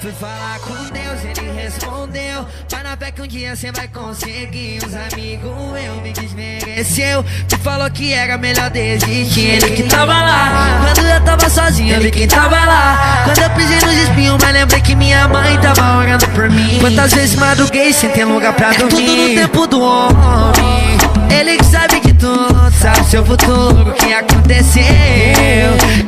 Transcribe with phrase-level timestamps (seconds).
[0.00, 2.46] Fui falar com Deus, ele respondeu.
[2.70, 4.78] Vai na fé que um dia cê vai conseguir.
[4.78, 5.50] Os amigos
[5.84, 7.22] eu me desmereceu.
[7.46, 9.62] Tu falou que era melhor desistir.
[9.62, 10.80] Ele que tava lá.
[10.94, 13.24] Quando eu tava sozinho, eu vi quem tava lá.
[13.26, 16.78] Quando eu pisei nos espinhos, mas lembrei que minha mãe tava orando por mim.
[16.80, 19.02] Quantas vezes madruguei sem ter lugar pra dormir.
[19.02, 20.98] É tudo no tempo do homem.
[21.30, 24.82] Ele que sabe de tudo, sabe seu futuro, o que aconteceu.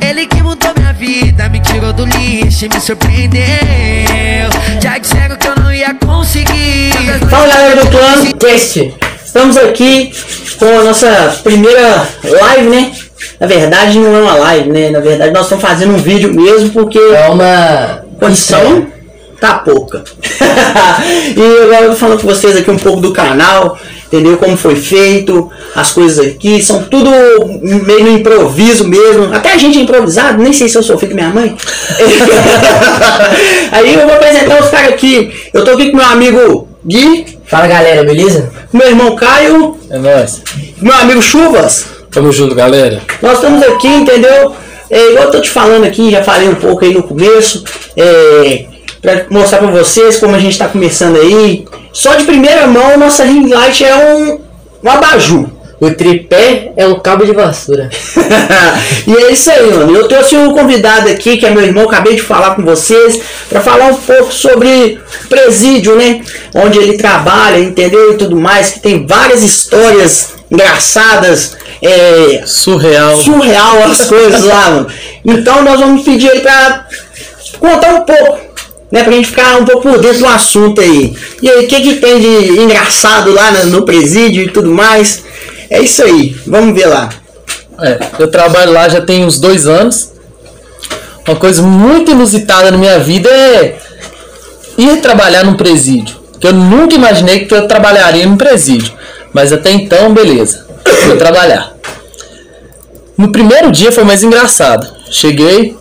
[0.00, 0.72] Ele que mudou
[1.03, 3.43] vida, me tirou do lixo e me surpreendeu.
[4.80, 6.93] Já disseram que eu não ia conseguir.
[7.29, 8.95] Fala galera do Plano Teste.
[9.24, 10.12] Estamos aqui
[10.60, 12.93] com a nossa primeira live, né?
[13.41, 14.91] Na verdade não é uma live, né?
[14.91, 18.05] Na verdade nós estamos fazendo um vídeo mesmo porque É uma.
[18.21, 18.87] condição
[19.41, 20.05] tá pouca.
[21.37, 23.77] e agora eu vou falando com vocês aqui um pouco do canal,
[24.12, 24.37] entendeu?
[24.37, 27.11] Como foi feito, as coisas aqui, são tudo
[27.62, 29.33] meio no improviso mesmo.
[29.33, 31.57] Até a gente é improvisado, nem sei se eu sou filho da minha mãe.
[33.73, 35.33] Aí eu vou apresentar os caras aqui.
[35.52, 38.51] Eu tô aqui com meu amigo Gui, Fala galera, beleza?
[38.73, 40.43] meu irmão Caio, É nóis.
[40.80, 41.87] meu amigo Chuvas.
[42.10, 43.01] Tamo junto, galera.
[43.23, 44.54] Nós estamos aqui, entendeu?
[44.91, 47.65] É, igual eu tô te falando aqui, já falei um pouco aí no começo,
[47.97, 48.66] é,
[49.01, 51.65] pra mostrar pra vocês como a gente tá começando aí.
[51.93, 54.40] Só de primeira mão, nossa ring light é um,
[54.82, 55.48] um abajur.
[55.80, 57.90] O tripé é um cabo de vassoura.
[59.04, 59.96] e é isso aí, mano.
[59.96, 63.60] Eu trouxe um convidado aqui, que é meu irmão, acabei de falar com vocês, pra
[63.60, 66.22] falar um pouco sobre presídio, né?
[66.54, 68.12] Onde ele trabalha, entendeu?
[68.12, 73.16] E tudo mais, que tem várias histórias engraçadas, é, Surreal.
[73.16, 74.87] surreal as coisas lá, mano.
[75.25, 76.87] Então nós vamos pedir ele pra
[77.59, 78.38] contar um pouco,
[78.93, 79.03] né?
[79.03, 81.16] Pra gente ficar um pouco por dentro do assunto aí.
[81.41, 85.25] E aí, o que que tem de engraçado lá no, presídio e tudo mais?
[85.71, 87.09] É isso aí, vamos ver lá.
[87.81, 90.12] É, eu trabalho lá já tem uns dois anos.
[91.26, 93.78] Uma coisa muito inusitada na minha vida é
[94.76, 96.20] ir trabalhar num presídio.
[96.38, 98.93] Que eu nunca imaginei que eu trabalharia num presídio.
[99.32, 100.66] Mas até então, beleza.
[101.04, 101.72] Fui trabalhar.
[103.16, 104.86] No primeiro dia foi mais engraçado.
[105.10, 105.76] Cheguei,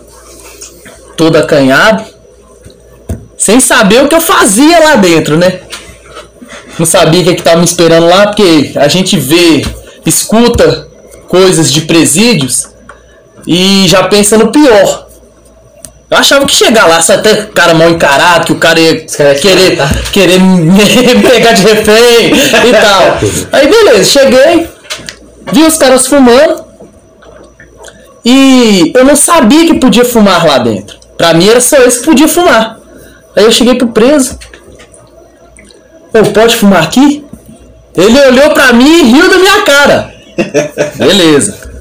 [1.18, 2.06] todo acanhado,
[3.42, 5.62] sem saber o que eu fazia lá dentro, né?
[6.78, 9.66] Não sabia o que estava me esperando lá, porque a gente vê,
[10.06, 10.88] escuta
[11.28, 12.68] coisas de presídios
[13.48, 15.08] e já pensa no pior.
[16.12, 19.80] Eu achava que chegar lá, sabe, até cara mal encarado, que o cara ia querer,
[20.14, 20.78] querer me
[21.28, 23.18] pegar de refém e tal.
[23.54, 24.70] Aí beleza, cheguei,
[25.52, 26.64] vi os caras fumando
[28.24, 30.96] e eu não sabia que podia fumar lá dentro.
[31.18, 32.81] Pra mim era só esse que podia fumar.
[33.36, 34.38] Aí eu cheguei pro preso.
[36.12, 37.24] Pô, pode fumar aqui?
[37.96, 40.14] Ele olhou pra mim e riu da minha cara.
[40.96, 41.72] Beleza.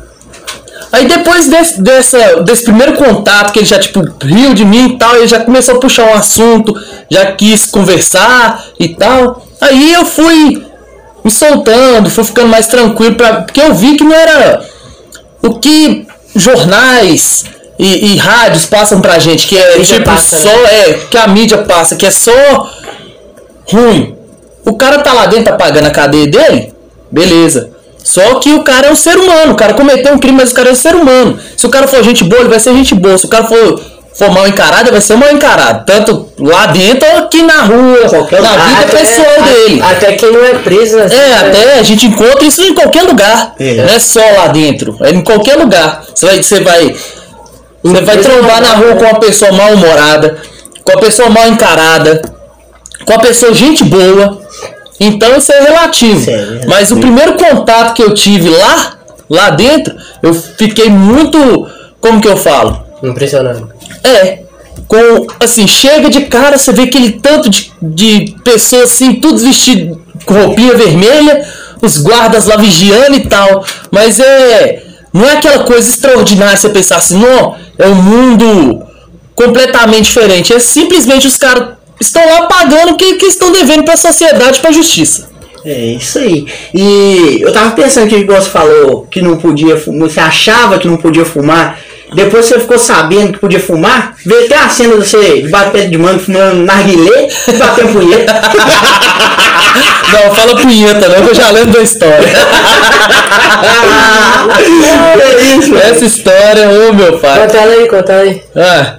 [0.92, 4.98] Aí depois desse, dessa, desse primeiro contato, que ele já tipo riu de mim e
[4.98, 6.74] tal, ele já começou a puxar um assunto,
[7.08, 9.46] já quis conversar e tal.
[9.60, 10.66] Aí eu fui
[11.24, 14.64] me soltando, fui ficando mais tranquilo, pra, porque eu vi que não era
[15.42, 17.44] o que jornais
[17.82, 21.26] e, e rádios passam pra gente, que é Mídia tipo passa, só, é, que a
[21.28, 22.30] mídia passa, que é só
[23.72, 24.14] ruim.
[24.64, 26.72] O cara tá lá dentro, tá pagando a cadeia dele,
[27.10, 27.70] beleza.
[28.02, 30.54] Só que o cara é um ser humano, o cara cometeu um crime, mas o
[30.54, 31.38] cara é um ser humano.
[31.56, 33.16] Se o cara for gente boa, ele vai ser gente boa.
[33.18, 33.80] Se o cara for,
[34.14, 35.84] for mal encarado, ele vai ser mal encarado.
[35.84, 38.68] Tanto lá dentro aqui na rua, Qualquer na lugar.
[38.68, 39.82] vida Até- pessoal dele.
[39.82, 41.06] Até quem não é preso, né?
[41.10, 43.54] É, até a gente encontra isso em qualquer lugar.
[43.58, 43.74] É.
[43.74, 44.96] Não é só lá dentro.
[45.00, 46.02] É em qualquer lugar.
[46.14, 46.96] Você vai, você vai,
[47.82, 50.38] você vai trombar na rua com uma pessoa mal humorada,
[50.84, 52.22] com a pessoa mal encarada,
[53.04, 54.40] com a pessoa gente boa.
[54.98, 56.30] Então isso é relativo.
[56.30, 56.68] É relativo.
[56.68, 58.98] Mas o primeiro contato que eu tive lá,
[59.28, 61.66] lá dentro, eu fiquei muito,
[62.00, 62.84] como que eu falo?
[63.02, 63.64] Impressionante.
[64.04, 64.40] É.
[64.86, 70.02] Com, assim, chega de cara, você vê aquele tanto de, de pessoas assim, tudo vestido
[70.26, 71.46] com roupinha vermelha,
[71.80, 73.64] os guardas lá vigiando e tal.
[73.90, 74.89] Mas é.
[75.12, 78.86] Não é aquela coisa extraordinária você pensar assim, não, é um mundo
[79.34, 80.52] completamente diferente.
[80.52, 84.70] É simplesmente os caras estão lá pagando o que, que estão devendo pra sociedade, pra
[84.70, 85.30] justiça.
[85.64, 86.46] É isso aí.
[86.72, 90.96] E eu tava pensando que você falou que não podia fumar, você achava que não
[90.96, 91.78] podia fumar.
[92.14, 95.88] Depois você ficou sabendo que podia fumar, veio até a cena de você de bater
[95.88, 98.32] de mano fumando narguilé e batendo punheta.
[100.12, 102.26] Não, fala punheta, não, que eu já lembro da história.
[105.20, 105.76] é isso.
[105.76, 107.46] Essa história, ô meu pai.
[107.46, 108.42] Conta ela aí, conta ela aí.
[108.56, 108.96] Ah.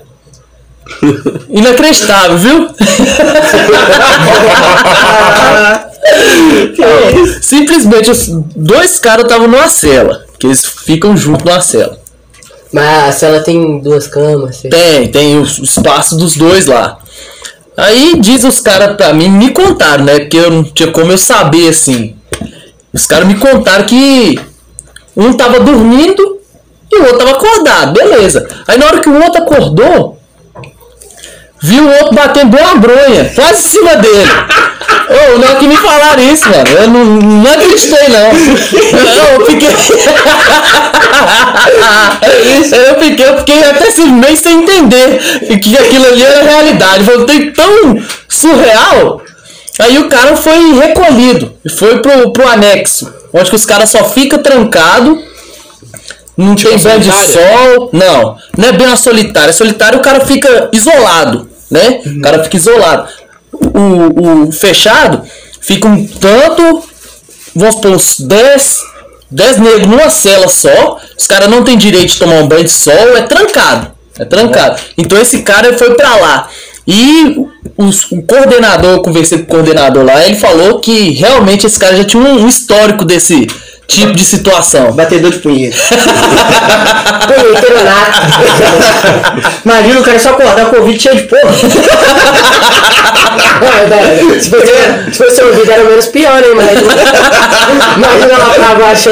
[1.50, 2.70] Inacreditável, viu?
[7.42, 10.24] Simplesmente os dois caras estavam numa cela.
[10.40, 12.01] Que eles ficam juntos numa cela.
[12.72, 14.58] Mas a cela tem duas camas.
[14.58, 14.70] assim.
[14.70, 16.98] Tem, tem o espaço dos dois lá.
[17.76, 20.20] Aí diz os caras pra mim, me contaram, né?
[20.20, 22.16] Porque eu não tinha como eu saber assim.
[22.94, 24.40] Os caras me contaram que
[25.16, 26.40] um tava dormindo
[26.92, 28.48] e o outro tava acordado, beleza.
[28.68, 30.21] Aí na hora que o outro acordou,
[31.62, 34.30] viu o outro batendo uma bronha, quase em cima dele.
[35.12, 38.32] Ô, na hora que me falaram isso, mano, eu não, não acreditei não.
[38.32, 39.68] Eu fiquei.
[42.88, 45.20] eu fiquei, eu fiquei até assim, meio sem entender
[45.60, 47.04] que aquilo ali era realidade.
[47.04, 49.22] Voltei tão surreal.
[49.80, 54.04] Aí o cara foi recolhido e foi pro, pro anexo, onde que os caras só
[54.06, 55.20] ficam trancados.
[56.38, 57.90] Não tem banho de sol.
[57.92, 59.54] Não, não é bem uma solitária.
[59.54, 62.02] Solitário o cara fica isolado, né?
[62.06, 63.08] O cara fica isolado.
[63.54, 65.24] O, o fechado
[65.60, 66.84] fica um tanto,
[67.56, 68.78] vamos supor, uns 10,
[69.32, 71.00] 10 negros numa cela só.
[71.18, 73.92] Os caras não têm direito de tomar um banho de sol, é trancado.
[74.20, 74.80] É trancado.
[74.98, 76.50] Então esse cara foi pra lá.
[76.88, 77.38] E
[77.78, 81.96] os- o coordenador, eu conversei com o coordenador lá, ele falou que realmente esse cara
[81.96, 83.48] já tinha um histórico desse
[83.96, 84.92] tipo de situação.
[84.94, 85.78] Batedor de punheta.
[87.28, 88.22] Punheteiro nato.
[89.66, 91.52] Imagina o cara só acordar com o ouvido cheio de porra.
[93.88, 94.66] Velho, Se fosse,
[95.12, 96.80] se fosse ouvido era menos pior, hein, mas.
[97.98, 99.10] Imagina lá pra baixo.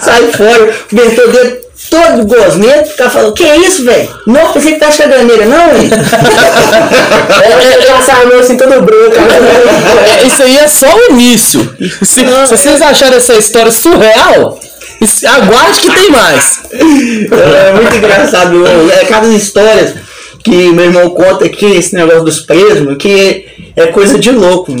[0.00, 4.08] Sai fora, meteu o dedo todo gosmento, o cara falou, que isso, velho?
[4.26, 5.90] Não, pensei que tá caganeira, não, hein?
[7.76, 9.16] Ele passava a mão assim todo branco.
[10.22, 11.76] É, Isso aí é só o início.
[12.02, 14.58] Se, se vocês acharam essa história surreal,
[15.26, 16.60] aguarde que tem mais.
[16.72, 18.64] É muito engraçado.
[18.90, 19.94] É cada histórias
[20.42, 23.46] que meu irmão conta aqui, esse negócio dos presos, que
[23.76, 24.74] é coisa de louco.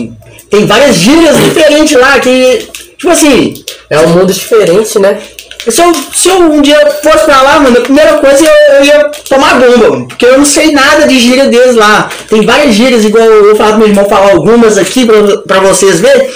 [0.48, 5.18] Tem várias gírias diferentes lá que, tipo assim, É um mundo diferente, né?
[5.68, 8.84] Se eu, se eu um dia fosse pra lá, mano, a primeira coisa eu, eu
[8.84, 12.08] ia tomar bomba, mano, porque eu não sei nada de gíria deles lá.
[12.28, 15.60] Tem várias gírias, igual eu vou falar pro meu irmão falar algumas aqui pra, pra
[15.60, 16.28] vocês verem,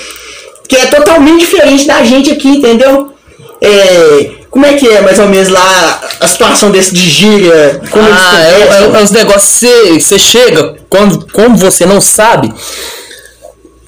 [0.69, 3.13] que é totalmente diferente da gente aqui, entendeu?
[3.61, 7.81] É, como é que é mais ou menos lá a situação desse de gíria?
[7.91, 9.71] Como Ah, é, é, é os negócios.
[10.03, 12.53] Você chega, quando, como você não sabe,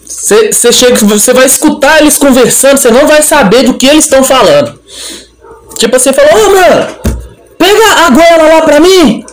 [0.06, 4.22] você chega, você vai escutar eles conversando, você não vai saber do que eles estão
[4.22, 4.78] falando.
[5.76, 6.86] Tipo assim, falou, ô mano,
[7.58, 9.24] pega a goela lá pra mim.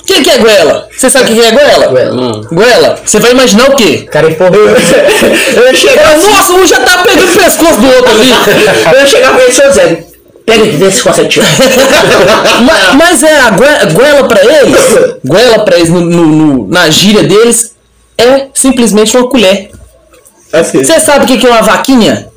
[0.00, 0.88] O que, que é goela?
[0.96, 1.86] Você sabe o que, que é goela?
[1.86, 2.40] Goela.
[2.50, 2.98] Goela.
[3.04, 4.06] Você vai imaginar o quê?
[4.10, 4.52] Cara empurrou.
[5.56, 8.30] Eu ia chegar assim, Nossa, um já tá pegando o pescoço do outro ali.
[8.92, 10.04] eu ia chegar pra ele, seu Zé,
[10.44, 11.46] pega aqui, vê se consegue tirar.
[12.62, 17.22] Ma- Mas, é a goela pra eles, goela pra eles no, no- no- na gíria
[17.22, 17.72] deles
[18.18, 19.70] é simplesmente uma colher.
[20.52, 22.28] Assim, Você sabe o que que é uma vaquinha?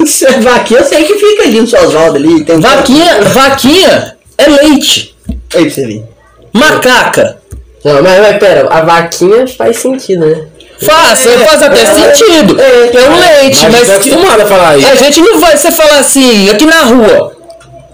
[0.56, 2.44] Aqui, eu sei que fica ali no seu Oswaldo ali.
[2.44, 5.14] Tem Vaquinha, vaquinha é leite.
[5.54, 6.04] Aí pra você ver.
[6.52, 7.38] Macaca.
[7.84, 10.46] Não, mas, mas pera, a vaquinha faz sentido, né?
[10.80, 12.60] Faz, faz até sentido.
[12.60, 14.88] É um leite, Mas mas acostumado a falar isso.
[14.88, 17.33] a gente não vai você falar assim, aqui na rua.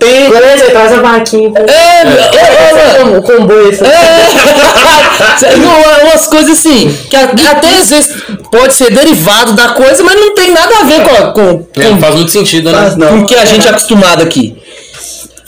[0.00, 0.31] Tem.
[0.31, 1.49] Beleza, traz a vaquinha.
[1.49, 1.64] então.
[1.69, 3.85] É, é, é, Com, com boi, assim.
[3.85, 8.14] É, não, é umas coisas assim, que até às vezes
[8.50, 11.85] pode ser derivado da coisa, mas não tem nada a ver com, a- com, É,
[11.91, 12.94] com, faz muito sentido, né?
[13.08, 14.56] Com o que a gente é acostumado aqui.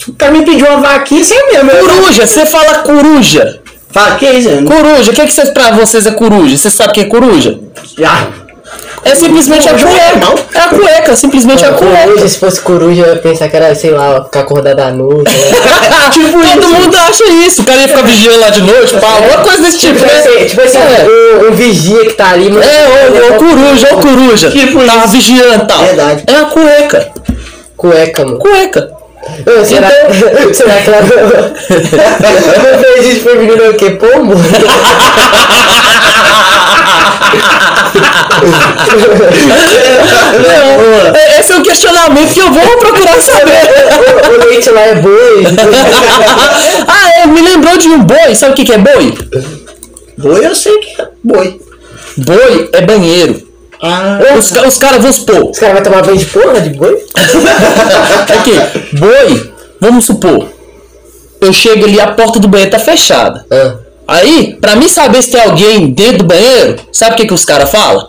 [0.08, 1.70] O cara me pediu uma vaquinha sem mesmo.
[1.70, 3.60] eu- Coruja, você fala coruja.
[3.90, 4.48] Fala, que isso?
[4.48, 6.56] Eu não- Coruja, o que, que cês- pra vocês é coruja?
[6.56, 7.58] Você sabe o que é coruja?
[7.98, 8.26] Já.
[9.05, 10.34] É simplesmente a Coruja é cueca.
[10.55, 12.29] É a cueca, simplesmente a Coruja, cueca.
[12.29, 15.31] se fosse coruja, eu ia pensar que era, sei lá, ficar acordado à noite.
[15.31, 15.50] Né?
[16.12, 17.62] tipo Todo mundo acha isso.
[17.62, 20.19] O cara ia ficar vigiando lá de noite, pá, alguma coisa desse tipo, tipo né?
[20.19, 21.48] assim, tipo assim É.
[21.48, 22.48] um vigia que tá ali.
[22.50, 24.50] mas- É, ô, ô, coruja, ô coruja.
[24.52, 25.08] Tipo Tava isso.
[25.08, 25.79] vigiando e tal.
[25.84, 26.22] Verdade.
[26.29, 27.08] É a cueca.
[27.76, 28.38] Cueca, mano.
[28.38, 28.88] Cueca.
[29.46, 29.88] Ô, será,
[30.55, 33.91] será que ela não fez isso pro menino o quê?
[33.91, 34.34] Pombo?
[40.38, 43.68] Não, é- esse é um questionamento que eu vou procurar saber.
[44.30, 45.44] o, leite lá é boi.
[46.88, 48.34] ah, é, me lembrou de um boi.
[48.34, 49.14] Sabe o que, que é boi?
[50.18, 51.60] Boi eu sei que é boi.
[52.16, 53.42] Boi é banheiro.
[53.82, 54.20] Ah.
[54.38, 55.50] Os, os caras, vamos supor.
[55.50, 57.04] Os caras vão tomar banho de porra de boi?
[58.38, 60.48] Aqui, boi, vamos supor.
[61.40, 63.44] Eu chego ali, a porta do banheiro tá fechada.
[63.50, 67.34] Ah, Aí, pra mim saber se tem alguém dentro do banheiro, sabe o que, que
[67.34, 68.08] os caras falam?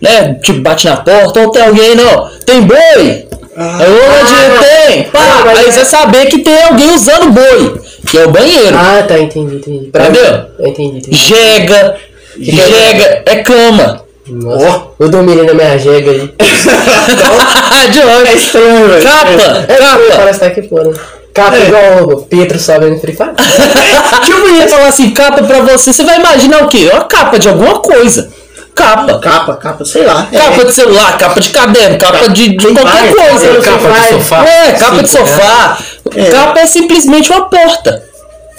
[0.00, 0.34] Né?
[0.42, 2.28] Tipo, bate na porta, ou tem alguém, não.
[2.46, 3.26] Tem boi?
[3.56, 4.58] Onde Ah.
[4.86, 5.02] tem?
[5.04, 8.30] Pá, Ah, mas aí é- você saber que tem alguém usando boi, que é o
[8.30, 8.76] banheiro.
[8.76, 9.86] Ah, tá, entendi, entendi.
[9.90, 10.44] Pra Entendeu?
[10.58, 11.16] Eu entendi, entendi.
[11.16, 11.96] Jega,
[12.38, 14.04] jega, é cama.
[14.28, 16.32] Nossa, eu dormi na minha jega aí.
[17.90, 18.36] De É onde?
[18.36, 19.02] estranho, velho.
[19.02, 20.02] Capa, É, capa.
[20.16, 20.92] parece que tá aqui fora.
[21.32, 21.66] Capa É.
[21.68, 23.30] igual o Pietro sobe no Free Fire.
[24.24, 26.90] Tipo, ia falar assim, capa pra você, você vai imaginar o quê?
[26.92, 28.30] Uma capa de alguma coisa.
[28.74, 29.18] Capa.
[29.18, 30.26] Capa, capa, sei lá.
[30.32, 30.38] É.
[30.38, 33.52] Capa de celular, capa de caderno, capa de, de qualquer várias, coisa.
[33.52, 34.44] tem capa de sofá.
[34.46, 35.78] É, capa de Sim, sofá.
[36.16, 36.24] É.
[36.30, 38.02] Capa é simplesmente uma porta.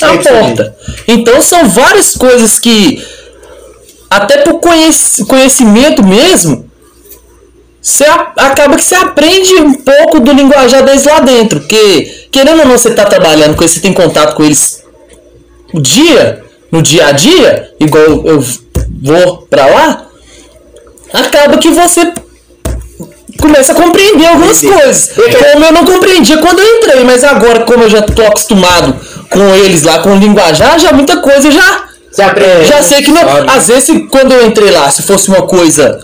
[0.02, 0.76] É uma É porta.
[1.08, 3.04] Então são várias coisas que,
[4.10, 6.70] até por conhec- conhecimento mesmo,
[7.82, 8.06] você
[8.38, 11.60] acaba que você aprende um pouco do linguajar deles lá dentro.
[11.60, 14.84] Porque, querendo ou não, você tá trabalhando com eles, você tem contato com eles
[15.74, 18.46] o dia, no dia a dia, igual eu eu
[19.02, 20.06] vou pra lá,
[21.14, 22.14] acaba que você
[23.40, 25.12] começa a compreender algumas coisas.
[25.52, 28.96] Como eu não compreendia quando eu entrei, mas agora, como eu já tô acostumado
[29.30, 31.86] com eles lá, com o linguajar, já muita coisa já.
[32.12, 32.66] Você aprende.
[32.66, 33.50] Já sei que não.
[33.50, 36.00] Às vezes, quando eu entrei lá, se fosse uma coisa.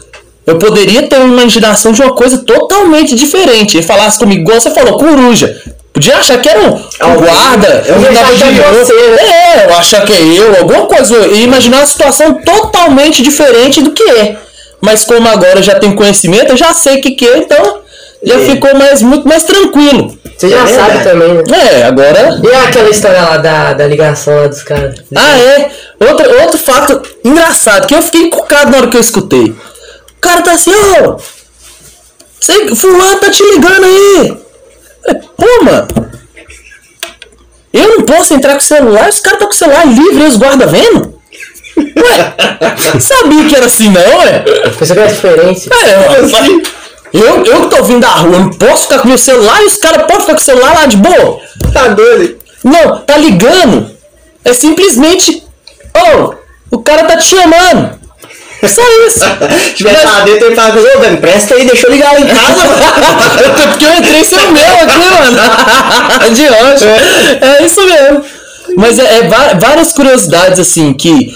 [0.48, 3.78] Eu poderia ter uma imaginação de uma coisa totalmente diferente.
[3.78, 5.62] Ele falasse comigo, igual você falou, coruja.
[5.92, 9.18] Podia achar que era um, um guarda, Eu um achar de que é você, né?
[9.58, 11.28] É, eu achar que é eu, alguma coisa.
[11.28, 14.38] E imaginar uma situação totalmente diferente do que é.
[14.80, 17.80] Mas como agora eu já tenho conhecimento, eu já sei o que, que é, então
[18.24, 18.40] já É.
[18.46, 20.16] ficou mais, muito mais tranquilo.
[20.38, 21.04] Você já É sabe verdade.
[21.10, 21.80] também, né?
[21.80, 22.40] É, agora.
[22.44, 24.96] E aquela história lá da, da ligação lá dos caras?
[25.16, 25.72] Ah, é.
[26.08, 29.54] Outro, outro fato engraçado, que eu fiquei encucado na hora que eu escutei.
[30.28, 31.18] O cara tá assim, ô.
[32.38, 34.38] Você, fulano tá te ligando aí.
[35.06, 35.88] Eu Pô, mano.
[37.72, 40.28] Eu não posso entrar com o celular, os caras tá com o celular livre e
[40.28, 41.18] os guarda vendo?
[41.78, 42.36] Ué,
[43.00, 44.44] sabia que era assim não, ué?
[44.78, 45.70] Você vê a diferença?
[45.74, 46.62] É, Assim,
[47.14, 49.78] eu, eu que tô vindo da rua, não posso ficar com meu celular e os
[49.78, 51.40] caras podem ficar com o celular lá de boa.
[51.72, 52.38] tá doido.
[52.66, 53.96] Não, tá ligando.
[54.44, 55.42] É simplesmente.
[55.96, 56.34] Ô,
[56.72, 57.97] o cara tá te chamando.
[58.66, 59.20] Só isso.
[59.20, 62.28] Se tivesse lá dentro, ele falava, ô, Dani, presta aí, deixa eu ligar lá em
[62.28, 62.62] casa.
[63.34, 66.32] Até porque eu entrei sem o meu aqui, mano.
[66.36, 66.86] De hoje.
[67.42, 68.24] É isso mesmo.
[68.76, 69.28] Mas é, é
[69.60, 71.34] várias curiosidades, assim, que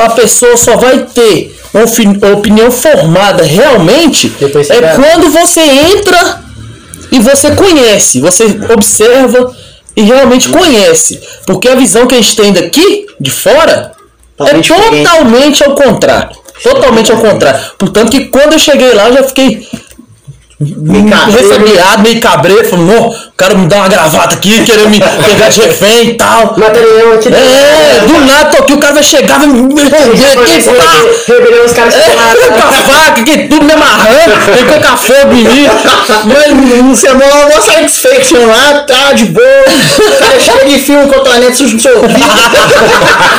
[0.00, 6.40] a pessoa só vai ter uma opinião formada realmente é vai- quando você entra
[7.10, 9.54] e você conhece, você observa
[9.96, 11.20] e realmente conhece.
[11.46, 15.04] Porque a visão que a gente tem daqui, de fora, é Totalmente diferente.
[15.08, 16.36] totalmente ao contrário.
[16.62, 17.60] Totalmente ao contrário.
[17.78, 19.68] Portanto que quando eu cheguei lá, eu já fiquei
[20.58, 21.30] Cabreiro.
[21.30, 25.50] ressabiado, meio cabreiro, falando, não, o cara me dá uma gravata aqui, querendo me pegar
[25.50, 26.58] de refém e tal.
[26.58, 30.62] Material aqui É, do nada, tô aqui, o cara vai chegar, vai me prender aqui,
[30.64, 31.32] pá!
[31.32, 35.32] Rebelião os caras É, com a faca, aqui, tudo me amarrando, tem que colocar fogo
[35.32, 35.68] em mim.
[36.24, 39.46] Mas você é mó, mó satisfaction lá, tá de boa.
[39.46, 42.18] O cara chega de filme com o cotonete sujo no seu ouvido.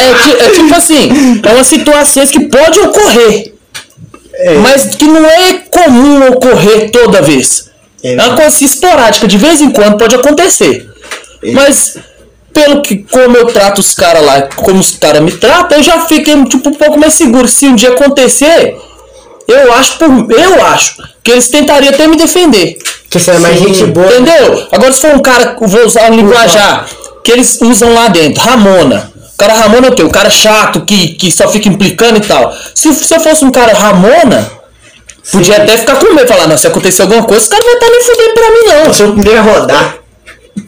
[0.00, 3.53] É, é é tipo assim, é umas situações que pode ocorrer,
[4.62, 7.70] mas que não é comum ocorrer toda vez.
[8.02, 10.88] É É uma coisa esporádica, de vez em quando pode acontecer.
[11.52, 11.96] Mas,
[12.52, 16.00] pelo que como eu trato os caras lá, como os caras me tratam, eu já
[16.06, 17.48] fico tipo, um pouco mais seguro.
[17.48, 18.76] Se um dia acontecer,
[19.48, 22.78] eu acho, por- eu acho que eles tentariam até me defender.
[23.10, 23.68] Que você é mais Sim.
[23.68, 24.06] gente boa.
[24.06, 24.66] Entendeu?
[24.72, 26.86] Agora se for um cara, vou usar um linguajar
[27.22, 29.10] que eles usam lá dentro, Ramona.
[29.34, 30.02] O cara Ramona é o quê?
[30.02, 32.54] O cara chato que, que só fica implicando e tal.
[32.74, 34.50] Se, se eu fosse um cara Ramona,
[35.32, 36.28] podia até ficar com medo.
[36.28, 38.66] Falar, não, se acontecer alguma coisa, os caras não vai estar nem fudendo pra mim,
[38.68, 38.84] não.
[38.86, 39.96] Eu sou o primeiro a rodar.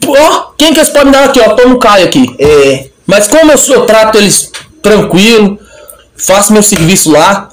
[0.05, 1.49] Ó, quem que eles podem dar aqui, ó?
[1.55, 2.35] Toma Caio aqui.
[2.39, 4.51] É, Mas como eu, sou, eu trato eles
[4.83, 5.57] tranquilo,
[6.17, 7.47] faço meu serviço lá,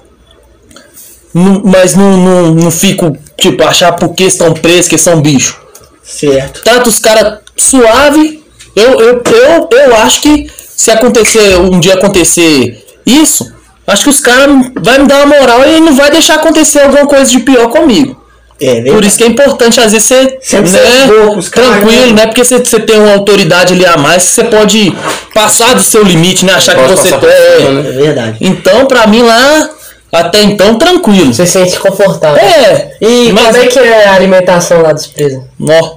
[1.33, 5.57] não- mas não, não, não fico, tipo, achar porque estão presos que são bicho.
[6.03, 6.63] certo.
[6.63, 8.43] Trato os caras suave.
[8.75, 13.53] Eu, eu, eu, eu acho que se acontecer, um dia acontecer isso,
[13.87, 14.49] acho que os caras
[14.81, 18.23] vai me dar uma moral e não vai deixar acontecer alguma coisa de pior comigo.
[18.61, 18.93] É, verdade.
[18.93, 21.71] Por isso que é importante, às vezes, ser Sempre né, ser boa com os caras,
[21.71, 22.13] tranquilo, né?
[22.13, 22.27] né?
[22.27, 24.97] Porque você, você tem uma autoridade ali a mais que você pode
[25.35, 26.55] passar do seu limite, né?
[26.55, 27.57] Achar que você por é.
[27.59, 27.91] cima, É né?
[27.91, 28.37] verdade.
[28.41, 29.71] Então, pra mim lá,
[30.13, 31.35] até então, tranquilo.
[31.35, 32.39] Você se sente confortável.
[32.41, 35.43] É, E mas- como é que é a alimentação lá dos presos?
[35.61, 35.97] Ó.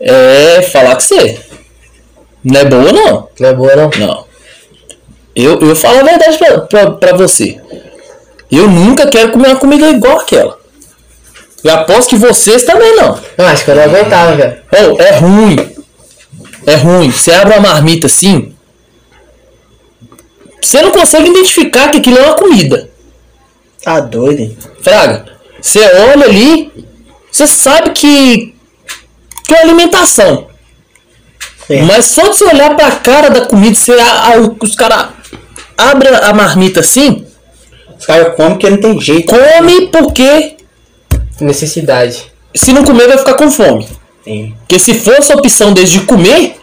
[0.00, 1.38] É falar que você.
[2.44, 3.28] Não é boa, não.
[3.40, 3.90] Não é boa, não?
[3.98, 4.26] Não.
[5.34, 7.60] Eu, eu falo a verdade pra, pra, pra você.
[8.50, 10.58] Eu nunca quero comer uma comida igual aquela.
[11.64, 13.18] Eu aposto que vocês também não.
[13.38, 14.62] Eu acho que eu não aguentava, velho.
[14.70, 15.74] Oh, é ruim.
[16.66, 17.10] É ruim.
[17.10, 18.54] Você abre uma marmita assim.
[20.62, 22.90] Você não consegue identificar que aquilo é uma comida.
[23.82, 24.58] Tá doido, hein?
[24.82, 25.24] Fraga.
[25.60, 26.70] Você olha ali.
[27.32, 28.54] Você sabe que.
[29.46, 30.48] Que é alimentação.
[31.70, 31.82] É.
[31.82, 35.06] Mas só de você olhar pra cara da comida, você, a- a- os caras
[35.78, 37.24] abrem a marmita assim.
[37.98, 39.26] Os caras comem porque não tem jeito.
[39.34, 40.56] Come porque
[41.40, 42.24] Necessidade.
[42.54, 43.86] se não comer vai ficar com fome.
[44.26, 44.48] É.
[44.60, 46.56] Porque se fosse a opção deles de comer,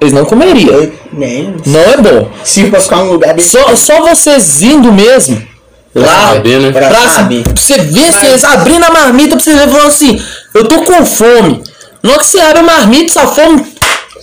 [0.00, 0.74] eles não comeriam.
[0.74, 1.52] Eu, né?
[1.66, 2.30] Não é bom.
[2.44, 3.50] Se for ficar um lugar desse.
[3.50, 5.42] Só, só vocês indo mesmo
[5.94, 6.72] lá saber, né?
[6.72, 7.42] Pra pra, saber.
[7.44, 10.22] pra você ver se eles abrindo a marmita pra você ver falando assim,
[10.54, 11.62] eu tô com fome.
[12.04, 13.64] Hora que você abre a marmita, essa fome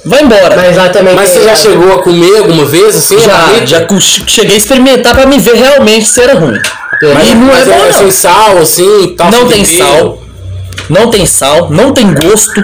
[0.05, 0.55] vai embora.
[0.55, 3.19] Mas lá também Mas você já chegou a comer alguma vez assim?
[3.19, 3.65] já, marmita?
[3.67, 3.87] já
[4.27, 6.59] cheguei a experimentar pra me ver realmente se era ruim.
[7.13, 7.93] Mas, e não mas é bom não.
[7.93, 9.31] sem sal, assim, tal.
[9.31, 9.77] Não tem tempero.
[9.87, 10.19] sal.
[10.89, 12.61] Não tem sal, não tem gosto.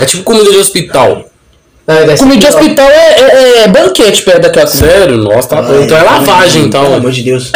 [0.00, 1.24] É tipo comida de hospital.
[1.86, 4.88] Ah, ser Comida de hospital é, é- é banquete perto daquela comida.
[4.88, 5.16] Sério?
[5.18, 5.80] Nossa, tá bom.
[5.82, 6.94] Então é lavagem, Pelo então.
[6.96, 7.52] amor de Deus.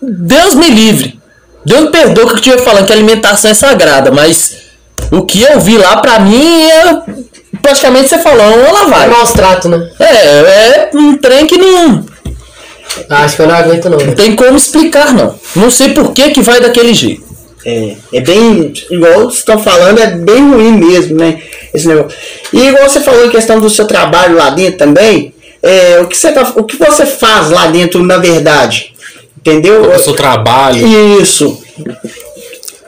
[0.00, 1.18] Deus me livre.
[1.66, 4.56] Deus me perdoa que eu estiver falando que a alimentação é sagrada, mas
[5.12, 7.02] o que eu vi lá pra mim é
[7.62, 9.08] praticamente você falou, uma É lavagem.
[9.10, 9.90] maus trato, né?
[9.98, 12.04] É, é um trem que não,
[13.08, 13.98] Ah, Acho que eu não aguento não.
[13.98, 15.34] não tem como explicar, não.
[15.56, 17.24] Não sei por que que vai daquele jeito.
[17.66, 21.40] É, é bem, igual vocês estão falando, é bem ruim mesmo, né?
[21.72, 22.16] Esse negócio.
[22.52, 25.32] E igual você falou em questão do seu trabalho lá dentro também,
[25.62, 28.92] é, o, que você tá, o que você faz lá dentro, na verdade?
[29.38, 29.90] Entendeu?
[29.90, 30.86] O seu trabalho.
[31.20, 31.62] Isso.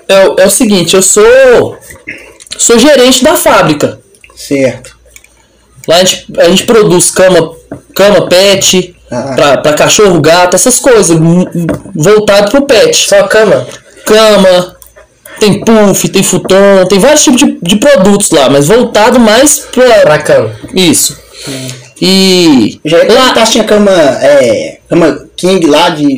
[0.09, 1.77] É, o- é o seguinte, eu sou
[2.59, 4.01] sou gerente da fábrica.
[4.35, 4.97] Certo.
[5.89, 7.55] Lá a gente, a gente produz cama,
[7.95, 9.33] cama pet, Ah.
[9.37, 13.09] pra, pra cachorro, gato, essas coisas, m- m- voltado pro pet.
[13.09, 13.67] Só cama.
[14.05, 14.77] Cama,
[15.41, 20.01] tem puff, tem futon, tem vários tipos de, de produtos lá, mas voltado mais pra.
[20.01, 20.51] Pra cama.
[20.75, 21.17] Isso.
[22.01, 22.81] E.
[22.85, 26.15] Já ia lá, se tinha cama, é, cama king lá de.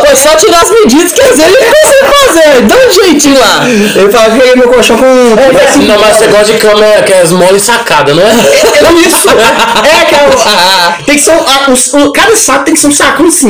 [0.00, 3.64] Foi só tirar as medidas que às vezes ele consegue fazer, dá um jeitinho lá.
[3.68, 5.04] Ele fala que ele meu colchão com.
[5.52, 8.26] Mas, não, mas você gosta de cama que é as mole sacada, não é?
[8.26, 9.28] É isso!
[9.28, 11.66] É, que é o- tem que ser um, ah,
[12.14, 13.48] cada saco tem que ser um saco assim.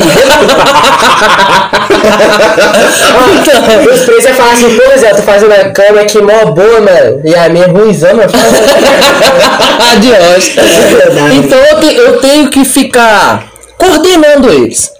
[3.92, 6.80] Os preços é falar assim, pô, Zé, eu tô fazendo a cama aqui mó boa,
[6.80, 7.20] mano.
[7.24, 8.30] E a minha é ruimzão, mano.
[9.92, 10.48] Adiós.
[10.48, 11.36] verdade.
[11.36, 13.03] Então eu, te- eu tenho que ficar
[13.78, 14.90] coordenando eles.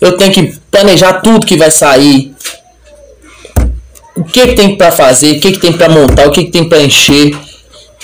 [0.00, 2.34] Eu tenho que planejar tudo que vai sair.
[4.16, 6.50] O que, que tem pra fazer, o que, que tem pra montar, o que, que
[6.50, 7.36] tem pra encher.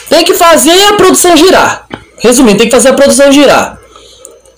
[0.08, 1.86] Tem que fazer a produção girar.
[2.18, 3.78] Resumindo, tem que fazer a produção girar.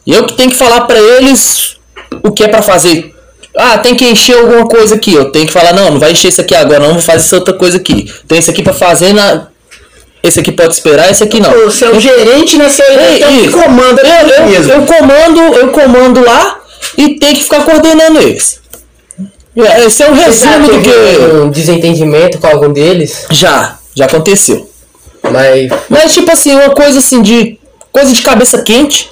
[0.06, 1.76] Eu que tenho que falar pra eles
[2.22, 3.14] o que é pra fazer.
[3.56, 5.12] Ah, tem que encher alguma coisa aqui.
[5.12, 7.36] Eu tenho que falar, não, não vai encher isso aqui agora, não, vou fazer essa
[7.36, 8.12] outra coisa aqui.
[8.26, 9.48] Tem isso aqui pra fazer na.
[10.22, 11.50] Esse aqui pode esperar, esse aqui não.
[11.64, 12.68] Você é o gerente, né?
[12.68, 14.72] Você É, é o que comanda eu, eu, mesmo.
[14.72, 16.60] eu comando, eu comando lá
[16.96, 18.60] e tenho que ficar coordenando eles.
[19.56, 20.90] É, Esse é um resumo do que.
[21.34, 24.70] um desentendimento com algum deles, Já, já aconteceu.
[25.30, 27.58] mas Mas tipo assim, uma coisa assim de.
[27.90, 29.10] Coisa de cabeça quente.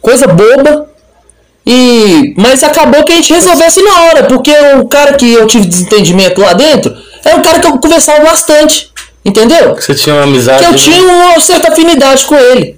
[0.00, 0.88] Coisa boba.
[1.66, 2.34] E.
[2.36, 5.66] Mas acabou que a gente resolveu assim na hora, porque o cara que eu tive
[5.66, 8.90] desentendimento lá dentro era um cara que eu conversava bastante.
[9.24, 9.74] Entendeu?
[9.76, 10.64] Você tinha uma amizade.
[10.64, 12.76] que eu tinha uma certa afinidade com ele.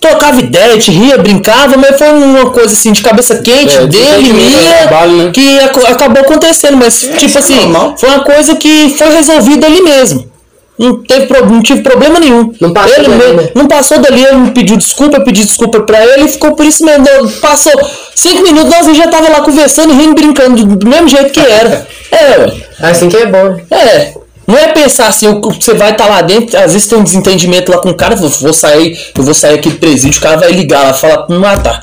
[0.00, 4.32] Trocava ideia, gente ria, brincava, mas foi uma coisa assim de cabeça quente É, dele,
[4.32, 5.30] minha, trabalho, né?
[5.30, 7.96] que aco- acabou acontecendo, mas tipo isso é assim, normal.
[7.98, 10.30] foi uma coisa que foi resolvida ali mesmo.
[10.78, 12.50] Não, teve, não tive problema nenhum.
[12.58, 13.50] Não passou ele dali, me- né?
[13.54, 16.64] não passou dali, ele me pediu desculpa, eu pedi desculpa pra ele e ficou por
[16.64, 17.04] isso mesmo.
[17.42, 17.72] Passou
[18.14, 21.86] cinco minutos, nós já tava lá conversando, rindo, brincando, do mesmo jeito que era.
[22.10, 22.90] É, ué.
[22.90, 23.60] assim que é bom.
[23.70, 24.14] É.
[24.50, 27.78] Não é pensar assim, você vai estar lá dentro, às vezes tem um desentendimento lá
[27.78, 30.50] com o cara, eu vou sair, eu vou sair aqui do presídio, o cara vai
[30.50, 31.80] ligar lá e falar pra me matar.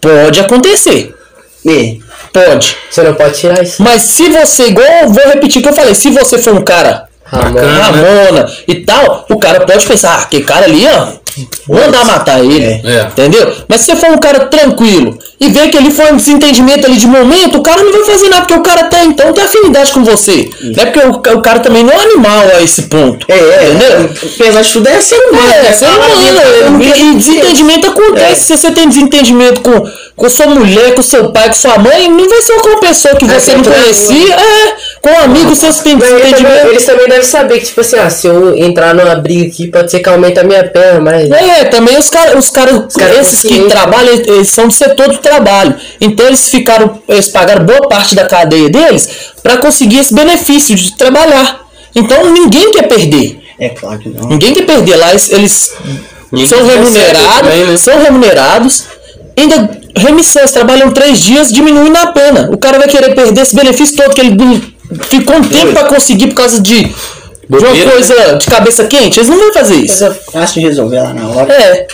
[0.00, 1.14] Pode acontecer.
[1.66, 1.96] É.
[2.32, 2.76] Pode.
[2.90, 3.82] Você não pode tirar isso.
[3.82, 6.62] Mas se você, igual eu vou repetir o que eu falei, se você for um
[6.62, 7.52] cara Ramon.
[7.52, 7.82] Bacana.
[7.82, 11.08] Ramona e tal, o cara pode pensar, ah, aquele cara ali, ó,
[11.66, 12.80] vou mandar matar ele.
[12.84, 13.08] É.
[13.10, 13.52] Entendeu?
[13.68, 16.96] Mas se você for um cara tranquilo e ver que ele foi um desentendimento ali
[16.96, 19.92] de momento, o cara não vai fazer nada, porque o cara tem, então tem afinidade
[19.92, 20.48] com você.
[20.62, 23.26] Não é porque o, o cara também não é animal a esse ponto.
[23.28, 24.10] É, é, Entendeu?
[24.34, 25.52] apesar de tudo, é ser humano.
[25.52, 25.72] É, né?
[25.72, 28.46] ser humano, é, e, e desentendimento acontece.
[28.46, 32.26] Se você tem desentendimento com, com sua mulher, com seu pai, com sua mãe, não
[32.26, 35.70] vai ser com uma pessoa que você não tem conhecia, é, com um amigo seu
[35.74, 39.14] que tem também, eles também devem saber que, tipo assim, ah, se eu entrar numa
[39.16, 41.30] briga aqui, pode ser que aumente a minha perna, mas.
[41.30, 43.72] É, também os caras, os caras, caras esses que conscientes.
[43.72, 45.74] trabalham, eles são do setor do trabalho.
[46.00, 49.08] Então eles ficaram, eles pagaram boa parte da cadeia deles
[49.42, 51.60] para conseguir esse benefício de trabalhar.
[51.94, 53.42] Então ninguém quer perder.
[53.60, 54.28] É claro que não.
[54.28, 57.76] Ninguém quer perder lá, eles, eles são remunerados, também, né?
[57.76, 58.84] são remunerados,
[59.36, 62.50] ainda remissão, eles trabalham três dias, diminuindo a pena.
[62.52, 64.36] O cara vai querer perder esse benefício todo que ele
[65.08, 66.94] ficou um tempo para conseguir por causa de, de
[67.48, 69.18] uma coisa de cabeça quente.
[69.18, 70.04] Eles não vão fazer isso.
[70.04, 71.52] Coisa fácil de resolver lá na hora.
[71.52, 71.86] É.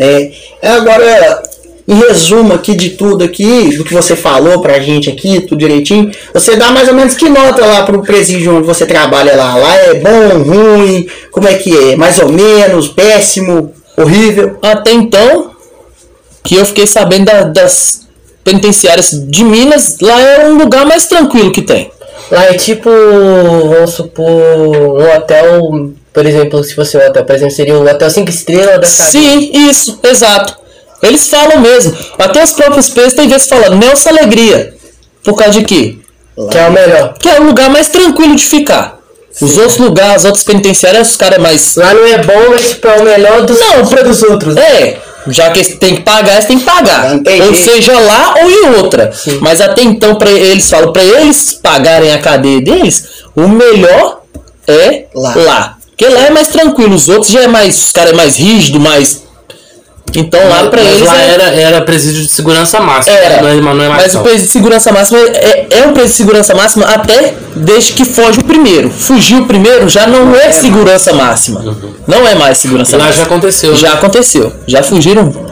[0.00, 0.30] É,
[0.62, 1.42] agora,
[1.88, 6.10] em resumo aqui de tudo aqui, do que você falou pra gente aqui, tudo direitinho,
[6.32, 9.56] você dá mais ou menos que nota lá pro presídio onde você trabalha lá?
[9.56, 11.96] Lá é bom, ruim, como é que é?
[11.96, 14.56] Mais ou menos, péssimo, horrível?
[14.62, 15.50] Até então,
[16.48, 18.06] que eu fiquei sabendo da- das
[18.42, 21.90] penitenciárias de Minas, lá é um lugar mais tranquilo que tem.
[22.30, 27.54] Lá é tipo, vamos supor, um hotel, por exemplo, se fosse um hotel, por exemplo,
[27.54, 30.56] seria um hotel 5 estrelas da Sim, isso, exato.
[31.02, 31.94] Eles falam mesmo.
[32.18, 34.74] Até os próprios presos tem vezes falando, Nelson Alegria.
[35.22, 35.96] Por causa de quê?
[36.50, 37.14] que é o melhor.
[37.18, 38.98] Que é o lugar mais tranquilo de ficar.
[39.40, 41.76] Os outros lugares, as outras penitenciárias, os caras é mais.
[41.76, 44.56] Lá não é bom, mas tipo, é o melhor dos, Não, pra dos outros.
[44.56, 44.98] É,
[45.30, 47.10] já que têm que pagar, têm que pagar.
[47.10, 49.12] Não tem Ou seja, lá ou em outra.
[49.40, 54.22] Mas até então, pra eles falam, pra eles pagarem a cadeia deles, o melhor
[54.66, 55.34] é Lá.
[55.36, 55.74] lá.
[55.88, 57.76] Porque lá é mais tranquilo, os outros já é mais.
[57.76, 59.22] Os caras é mais rígido, mais.
[60.14, 61.06] Então lá pra Mas eles.
[61.06, 63.16] lá é- era, era presídio de segurança máxima.
[63.16, 66.08] Era, Não é, não é mas o preço de segurança máxima é, é um preço
[66.08, 68.90] de segurança máxima até desde que foge o primeiro.
[68.90, 71.76] Fugiu o primeiro já não é segurança máxima.
[72.06, 73.26] Não é mais segurança Lá já máxima.
[73.26, 73.70] aconteceu.
[73.72, 73.76] né?
[73.78, 74.52] Já aconteceu.
[74.66, 75.48] Já fugiram.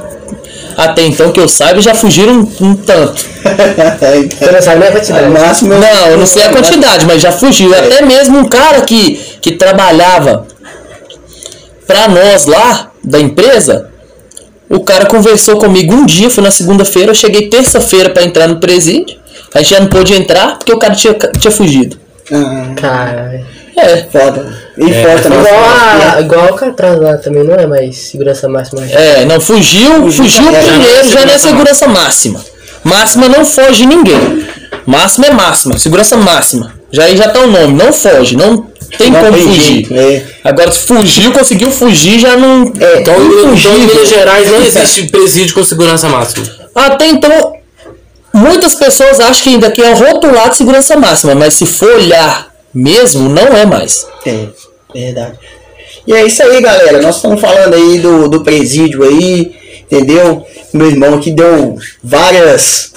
[0.77, 3.25] Até então que eu saiba, já fugiram um tanto.
[3.43, 5.29] Você não sabe nem a quantidade.
[5.31, 7.73] máximo, Não, eu não sei a quantidade, mas já fugiu.
[7.75, 10.47] Até mesmo um cara que, que trabalhava
[11.87, 13.89] pra nós lá, da empresa,
[14.69, 18.59] o cara conversou comigo um dia, foi na segunda-feira, eu cheguei terça-feira pra entrar no
[18.59, 19.17] presídio.
[19.55, 21.97] A gente já não pôde entrar porque o cara tinha, tinha fugido.
[22.33, 23.47] Ah, Caralho.
[23.77, 24.57] É, foda.
[24.79, 25.39] E foda também.
[25.39, 28.83] Igual, a, igual o Alcatraz lá também, não é mais segurança máxima.
[28.91, 32.45] é, não, fugiu, fugiu é, primeiro, já não é segurança segurança máxima.
[32.83, 34.47] Máxima não foge ninguém.
[34.87, 36.75] Máxima é máxima, segurança máxima.
[36.91, 38.67] Já aí já tá o nome, não foge, não
[38.99, 39.63] tem Não como tem fugir.
[39.63, 40.25] jeito, é.
[40.45, 42.73] Agora, se fugiu, conseguiu fugir, já não.
[42.81, 43.87] É, Então, então, em.
[43.87, 46.47] Minas Gerais não existe presídio com segurança máxima.
[46.75, 47.55] Até então,
[48.33, 52.49] muitas pessoas acham que ainda que é rotulado de segurança máxima, mas se for olhar
[52.75, 54.07] mesmo, não é mais.
[54.27, 54.47] É,
[54.95, 55.39] verdade.
[56.07, 57.01] E é isso aí, galera.
[57.03, 60.47] Nós estamos falando aí do, do presídio aí, entendeu?
[60.73, 62.93] Meu irmão aqui deu várias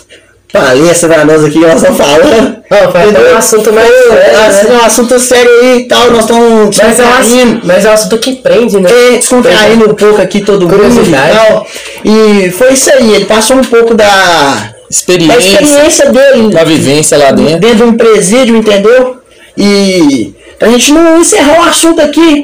[0.52, 2.58] palestras pra nós aqui que nós estamos falando.
[2.70, 4.80] Não, até um assunto mais sério, É, né?
[4.82, 6.12] um assunto sério aí e tal.
[6.12, 8.90] Nós estamos Mas é, um mas é um assunto que prende, né?
[8.90, 11.68] É, descontraindo um pouco aqui todo mundo e tal.
[12.04, 13.14] E foi isso aí.
[13.14, 17.60] Ele passou um pouco da, da Experiência, experiência dele da vivência lá dentro.
[17.60, 19.18] dentro de um presídio, entendeu?
[19.58, 22.44] E pra gente não encerrar o assunto aqui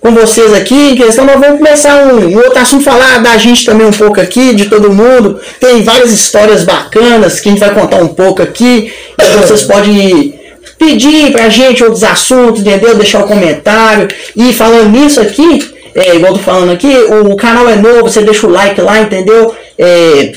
[0.00, 3.64] com vocês aqui, em questão, nós vamos começar um, um outro assunto, falar da gente
[3.64, 5.40] também um pouco aqui, de todo mundo.
[5.60, 8.92] Tem várias histórias bacanas que a gente vai contar um pouco aqui.
[9.40, 10.38] Vocês podem
[10.78, 12.94] pedir pra gente outros assuntos, entendeu?
[12.94, 14.08] Deixar o comentário.
[14.36, 16.94] E falando nisso aqui, é, igual tô falando aqui,
[17.24, 19.54] o canal é novo, você deixa o like lá, entendeu?
[19.78, 20.32] É,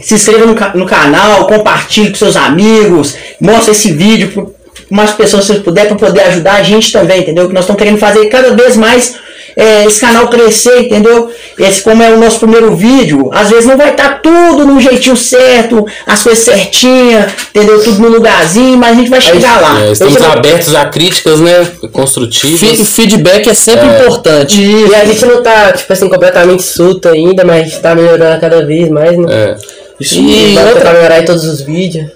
[0.00, 4.53] se inscreva no, no canal, compartilhe com seus amigos, mostre esse vídeo
[4.90, 7.48] mais pessoas se puder para poder ajudar a gente também, entendeu?
[7.48, 9.14] Que nós estamos querendo fazer cada vez mais
[9.56, 11.30] é, esse canal crescer, entendeu?
[11.58, 15.16] Esse como é o nosso primeiro vídeo, às vezes não vai estar tudo no jeitinho
[15.16, 17.82] certo, as coisas certinhas, entendeu?
[17.84, 19.80] Tudo no lugarzinho, mas a gente vai chegar lá.
[19.84, 21.66] É, estamos Esse é o- abertos a críticas, né?
[21.92, 22.58] Construtivas.
[22.58, 24.60] Fe- Feedback é sempre importante.
[24.60, 28.88] E a gente não tá, tipo assim, completamente solto ainda, mas tá melhorando cada vez
[28.88, 29.26] mais, né?
[29.30, 29.56] É.
[30.00, 32.08] E Vai outra, melhorar em todos os vídeos.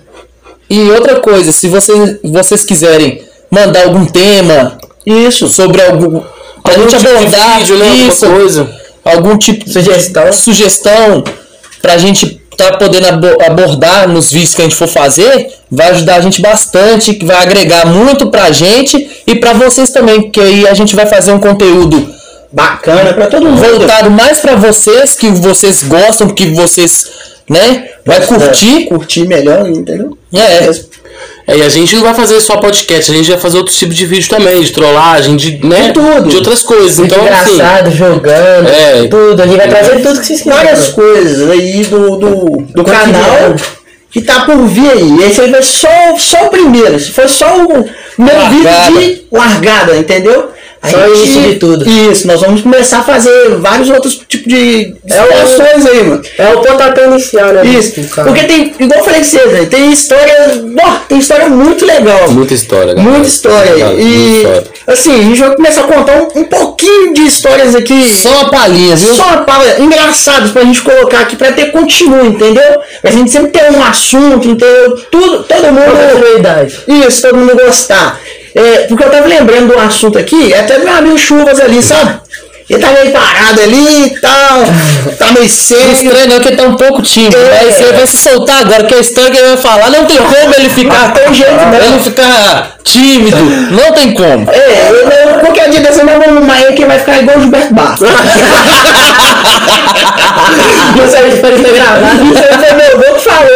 [0.70, 5.48] E outra coisa, se vocês, vocês quiserem mandar algum tema Isso.
[5.48, 6.20] sobre algum.
[6.62, 7.88] Pra Algum gente tipo abordar vídeo, né?
[7.88, 8.70] Alguma isso, coisa.
[9.04, 10.32] algum tipo de Sugestão.
[10.32, 11.24] sugestão
[11.80, 16.16] pra gente tá podendo abo- abordar nos vídeos que a gente for fazer, vai ajudar
[16.16, 20.66] a gente bastante, que vai agregar muito pra gente e pra vocês também, porque aí
[20.66, 22.12] a gente vai fazer um conteúdo
[22.52, 23.62] Bacana para todo mundo.
[23.62, 27.06] voltado mais pra vocês, que vocês gostam, que vocês,
[27.48, 28.86] né, vai curtir.
[28.86, 30.16] Curtir melhor, entendeu?
[30.34, 30.70] É.
[31.50, 33.96] É, e a gente não vai fazer só podcast, a gente vai fazer outros tipos
[33.96, 35.86] de vídeo também, de trollagem, de, né?
[35.88, 36.28] De tudo.
[36.28, 36.98] De outras coisas.
[36.98, 39.08] Muito Então, assim, engraçado, jogando, É.
[39.08, 39.42] tudo.
[39.42, 40.94] A gente vai trazer tudo que vocês várias quiserem.
[40.94, 43.56] coisas aí do, do, do canal
[44.10, 45.22] que tá por vir aí.
[45.24, 46.96] Esse aí vai só, só o primeiro.
[46.96, 47.68] Esse foi só o
[48.18, 48.90] meu Largada.
[48.90, 50.50] vídeo de largada, entendeu?
[50.80, 51.84] A Só o início de tudo.
[51.88, 56.22] Isso, nós vamos começar a fazer vários outros tipos de É o- situações aí, mano.
[56.38, 57.66] É o pontapé inicial, né?
[57.66, 58.32] Isso, canal.
[58.32, 60.34] porque tem, igual eu falei com vocês, aí, tem história,
[60.80, 62.30] ó, tem história muito legal.
[62.30, 63.02] muita história, galera.
[63.10, 64.64] Muita história muita E, história.
[64.86, 68.08] assim, a gente vai começar a contar um, um pouquinho de histórias aqui.
[68.14, 69.14] Só uma palhinha, viu?
[69.14, 72.80] Só uma palavra engraçadas pra gente colocar aqui pra ter continuo, entendeu?
[73.02, 74.96] Pra gente sempre ter um assunto, entendeu?
[75.10, 77.04] Tudo, todo mundo.
[77.06, 78.20] Isso, todo mundo gostar.
[78.58, 81.80] É, porque eu tava lembrando de um assunto aqui, até do meu amigo Chuvas ali,
[81.80, 82.20] sabe?
[82.68, 84.64] Ele tá meio parado ali e tal.
[85.18, 85.92] Tá meio Não sério.
[85.92, 87.36] estranho não, que ele tá um pouco tímido.
[87.36, 87.64] É.
[87.64, 90.54] Ele vai se soltar agora, que a história que ele vai falar, não tem como
[90.54, 91.12] ele ficar.
[91.12, 91.74] Tem jeito não.
[91.74, 93.42] Ele ficar tímido.
[93.70, 94.50] Não tem como.
[94.50, 97.40] É, eu, qualquer dia desse eu não vou arrumar ele que vai ficar igual o
[97.40, 98.00] Gilberto Barros.
[100.96, 102.24] Não sei se foi gravado.
[102.24, 103.48] Isso aí foi meu avô que falou.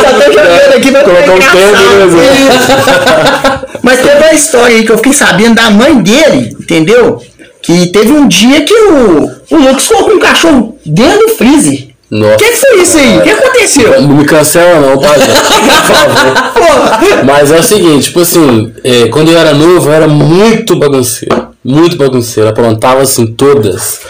[0.00, 3.60] Só tô jogando aqui pra Colocar um tempo, né.
[3.82, 7.22] Mas teve uma história aí que eu fiquei sabendo da mãe dele, entendeu?
[7.66, 11.88] Que teve um dia que o, o Lucas colocou um cachorro dentro do freezer.
[12.08, 12.34] Nossa.
[12.34, 13.18] O que, que foi isso aí?
[13.18, 14.00] O que aconteceu?
[14.02, 15.08] Não me cancela não, tá.
[17.26, 21.48] Mas é o seguinte, tipo assim, é, quando eu era novo, eu era muito bagunceiro.
[21.64, 22.48] Muito bagunceiro.
[22.48, 24.00] Aprontava assim todas.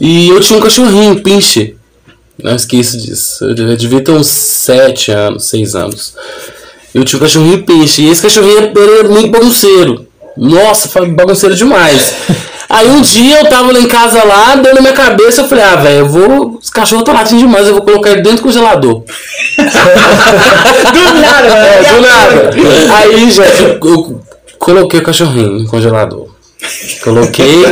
[0.00, 1.76] E eu tinha um cachorrinho, pinche.
[2.42, 3.44] Não esqueço disso.
[3.44, 6.14] Eu devia- devia ter uns 7 anos, 6 anos.
[6.94, 8.02] Eu tinha um cachorrinho pinche.
[8.02, 10.06] E esse cachorrinho era muito bagunceiro.
[10.36, 12.14] Nossa, foi bagunceiro demais.
[12.68, 15.64] Aí um dia eu tava lá em casa lá, deu na minha cabeça, eu falei,
[15.64, 16.58] ah, velho, eu vou.
[16.62, 19.02] Esse cachorro tá latindo demais, eu vou colocar ele dentro do congelador.
[19.58, 21.96] Do nada, É, mano.
[21.96, 22.50] do nada.
[22.96, 24.20] Aí, gente, eu, eu
[24.58, 26.28] coloquei o cachorrinho no congelador.
[27.02, 27.64] Coloquei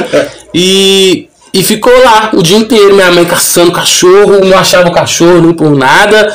[0.55, 2.95] e, e ficou lá o dia inteiro.
[2.95, 6.33] Minha mãe caçando cachorro, não achava o cachorro, nem por nada.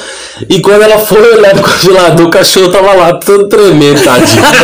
[0.50, 4.44] E quando ela foi olhar no congelador, o cachorro tava lá todo tremendo, tadinho.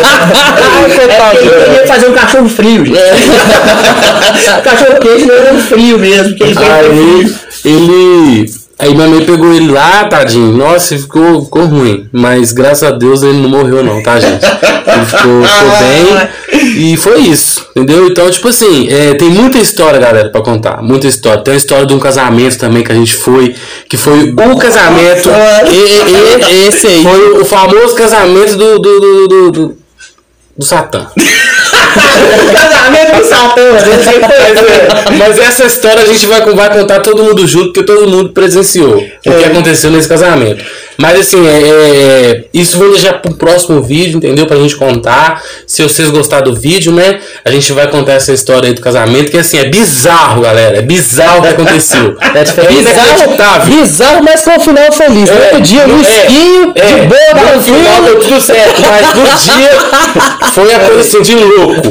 [0.81, 2.97] É ele queria fazer um cachorro frio, gente.
[4.63, 6.37] cachorro quente não era um frio mesmo.
[6.37, 6.43] Porque.
[6.43, 8.60] Aí ele.
[8.81, 10.51] Aí minha mãe pegou ele lá, tadinho.
[10.57, 12.09] Nossa, ficou, ficou ruim.
[12.11, 14.43] Mas graças a Deus ele não morreu, não, tá, gente?
[14.43, 16.91] Ele ficou, ficou bem.
[16.91, 18.07] E foi isso, entendeu?
[18.07, 20.81] Então, tipo assim, é, tem muita história, galera, pra contar.
[20.81, 21.43] Muita história.
[21.43, 23.55] Tem a história de um casamento também que a gente foi.
[23.87, 25.29] Que foi o casamento.
[25.71, 27.03] E, e- esse aí.
[27.03, 28.79] Foi o famoso casamento do.
[28.79, 29.77] do, do, do, do,
[30.57, 31.07] do Satã.
[31.93, 33.61] Casamento com Satã,
[35.05, 38.29] foi- Mas essa história a gente vai, vai contar todo mundo junto, porque todo mundo
[38.29, 40.63] presenciou o que aconteceu nesse casamento.
[41.01, 44.45] Mas assim, é, é- isso vou deixar pro próximo vídeo, entendeu?
[44.45, 45.41] Pra gente contar.
[45.65, 47.19] Se vocês gostaram do vídeo, né?
[47.43, 50.77] A gente vai contar essa história aí do casamento, que assim, é bizarro, galera.
[50.77, 52.15] É bizarro o que aconteceu.
[52.33, 52.79] É diferente.
[52.81, 53.75] inacreditável.
[53.75, 55.29] Bizarro, mas com um final feliz.
[55.29, 59.13] No outro dia, no- um esquinho, é, de boa, no final deu tudo certo, mas
[59.15, 59.23] no
[59.55, 59.71] dia
[60.53, 61.81] foi a coisa assim de louco.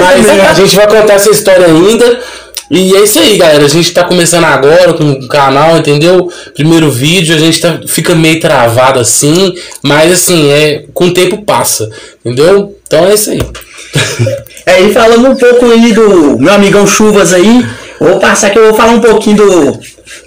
[0.00, 2.20] Mas a gente vai contar essa história ainda.
[2.70, 3.64] E é isso aí, galera.
[3.64, 6.30] A gente tá começando agora com o canal, entendeu?
[6.54, 11.42] Primeiro vídeo, a gente tá, fica meio travado assim, mas assim, é com o tempo
[11.42, 11.90] passa,
[12.24, 12.76] entendeu?
[12.86, 13.40] Então é isso aí.
[14.66, 17.66] É, e falando um pouco aí do meu amigão Chuvas aí,
[18.00, 19.80] vou passar aqui, eu vou falar um pouquinho do,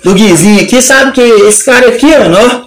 [0.04, 2.67] do Guizinho aqui, sabe que esse cara aqui, ó,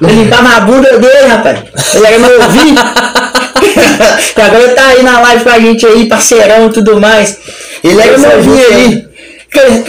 [0.00, 1.58] ele limpava a bunda dele, rapaz.
[1.94, 2.80] Ele era meu ouvido.
[4.42, 7.38] Agora tá aí na live com a gente aí, parceirão e tudo mais.
[7.82, 9.06] Ele era meu ouvido aí.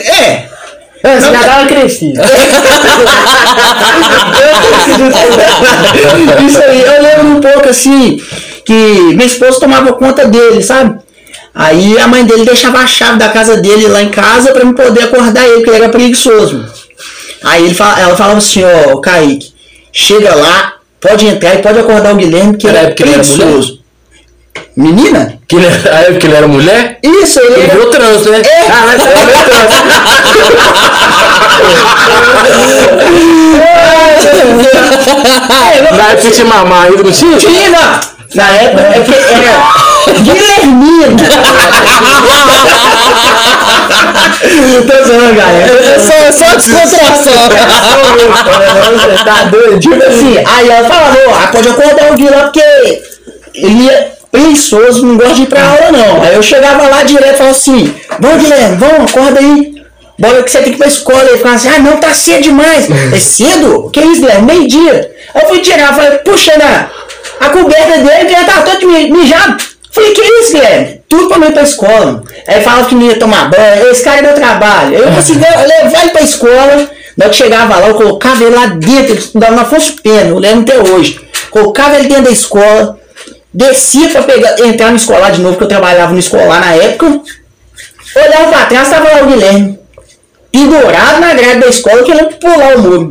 [0.06, 0.50] É.
[1.04, 2.24] Já dá uma crescida.
[6.48, 8.22] Isso aí, eu lembro um pouco assim,
[8.66, 11.02] que minha esposa tomava conta dele, sabe?
[11.54, 14.74] Aí a mãe dele deixava a chave da casa dele lá em casa pra me
[14.74, 16.66] poder acordar ele, porque ele era preguiçoso.
[17.44, 19.53] Aí ele ela falava assim, ó, Kaique,
[19.94, 23.14] chega lá, pode entrar e pode acordar o Guilherme, que ele Era é porque ele
[23.14, 23.80] era preguiçoso.
[24.76, 25.40] Menina?
[25.48, 26.98] Que ele, era- ah, porque ele era mulher?
[27.04, 27.74] Isso, ele Ele era...
[27.76, 28.42] virou trans, né?
[28.42, 28.62] É.
[28.72, 29.74] Ah, ele virou trans.
[35.98, 37.38] Na época tinha mamar ainda, não tinha?
[38.36, 39.84] Na época é que era
[40.22, 41.08] Guilhermina.
[44.88, 45.72] Tô zoando, galera.
[45.72, 47.34] É só, só descontração.
[48.96, 49.80] Você tá doido?
[49.80, 53.04] Tipo assim, aí ela falava, ó, ah, pode acordar o Guilherme porque
[53.54, 56.24] ele é preguiçoso, não gosta de ir pra aula não.
[56.24, 59.74] Aí eu chegava lá direto e falava assim, vamos Guilherme, vamos, acorda aí.
[60.18, 61.24] Bora que você tem que ir pra escola.
[61.24, 62.88] Ele ficava assim, ah não, tá cedo demais.
[62.90, 63.90] É cedo?
[63.92, 64.46] Que isso, Guilherme?
[64.46, 65.12] Meio dia.
[65.34, 66.88] Aí eu fui tirar, falei, puxa, na,
[67.40, 69.58] a coberta dele, que ele tava todo mi- mijado.
[69.92, 71.02] Falei, que isso, Guilherme?
[71.08, 72.24] Tudo pra mim ir pra escola.
[72.48, 74.96] Aí falava que não ia tomar banho, esse cara deu trabalho.
[74.96, 76.90] Eu consegui levar ele pra escola.
[77.16, 80.40] Na que chegava lá, eu colocava ele lá dentro, ele estudava na Afonso Pena, eu
[80.40, 81.20] lembro até hoje.
[81.52, 82.98] Colocava ele dentro da escola,
[83.54, 87.22] descia pra pegar, entrar no escolar de novo, que eu trabalhava no escolar na época.
[88.16, 89.80] Olhava pra trás, tava lá o Guilherme.
[90.54, 93.10] Pendurado na grade da escola, querendo pular o muro.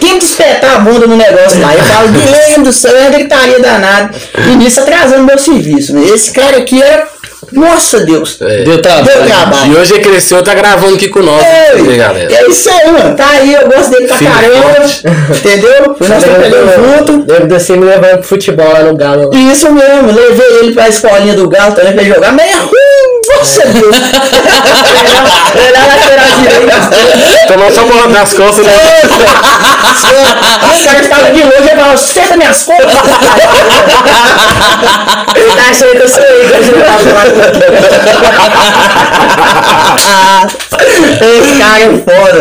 [0.00, 1.74] Tenta espetar a bunda no negócio lá.
[1.74, 4.10] Eu falo, Guilherme do céu, é gritaria danada.
[4.50, 5.92] E nisso atrasando meu serviço.
[5.94, 6.06] né?
[6.14, 7.06] Esse cara aqui era.
[7.52, 8.38] Nossa Deus!
[8.64, 9.04] Deu trabalho.
[9.04, 9.72] Deu trabalho.
[9.72, 12.32] E hoje ele cresceu, tá gravando aqui com nós, É, né, galera?
[12.32, 13.14] é isso aí, mano.
[13.14, 14.62] Tá aí, eu gosto dele pra Filho caramba.
[14.62, 15.02] forte.
[15.38, 15.96] Entendeu?
[16.08, 17.12] Nós trabalhamos junto.
[17.30, 19.30] Lembro de você me levando pro futebol lá no Galo.
[19.34, 23.01] Isso mesmo, levei ele pra escolinha do Galo também pra ele jogar, mas é ruim.
[23.42, 23.96] Nossa, Deus!
[25.56, 27.48] Olhar lateral direito.
[27.48, 28.72] Tomou só porra nas costas, né?
[30.72, 32.86] Os caras estavam de longe e falavam, senta minhas costas.
[35.34, 37.02] Ele tá achando que eu sou ele, que eu tava
[41.20, 42.38] Esse cara é foda.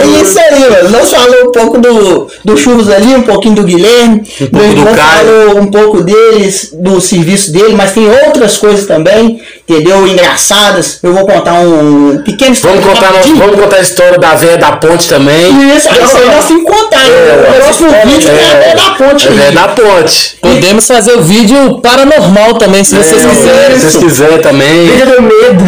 [0.00, 0.88] É isso aí, mano.
[0.90, 4.22] Nós falamos um pouco do, do Churros ali, um pouquinho do Guilherme.
[4.40, 8.56] Um Meu pouco do irmão falou um pouco deles, do serviço dele, mas tem outras
[8.56, 10.06] coisas também, entendeu?
[10.24, 10.98] Engraçadas.
[11.02, 14.72] Eu vou contar um pequeno Vamos contar, nós- vamos contar a história da velha da
[14.72, 15.50] ponte também.
[15.76, 16.98] Isso, nós temos que contar.
[17.04, 17.48] né?
[17.50, 19.28] o próximo vídeo é a Véia da ponte.
[19.28, 20.36] É da ponte.
[20.40, 23.78] Podemos fazer o vídeo paranormal também, se vocês É, quiserem.
[23.78, 24.86] Se vocês quiserem também.
[24.86, 25.64] Vídeo do medo.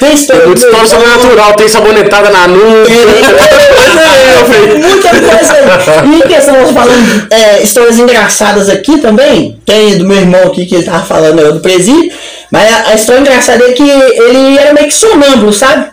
[0.00, 2.90] Tem história Tem muita história sobrenatural, tem sabonetada na nuca.
[4.78, 6.10] Muita coisa aí.
[6.10, 9.58] E em questão, nós falando é, histórias engraçadas aqui também.
[9.66, 12.10] Tem do meu irmão aqui que ele tava falando eu, do presídio.
[12.54, 15.90] Mas a, história engraçada é que ele era meio que sonâmbulo, sabe?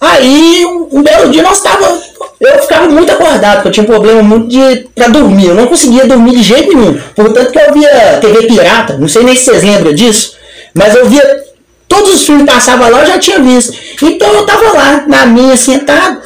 [0.00, 2.00] Aí, um, um belo dia nós tava.
[2.40, 5.48] Eu ficava muito acordado, porque eu tinha um problema muito de, pra dormir.
[5.48, 6.98] Eu não conseguia dormir de jeito nenhum.
[7.14, 10.36] Portanto que eu via TV pirata, não sei nem se vocês lembram disso,
[10.72, 11.44] mas eu via
[11.86, 13.76] todos os filmes que passavam lá, eu já tinha visto.
[14.02, 16.22] Então eu tava lá, na minha, sentado,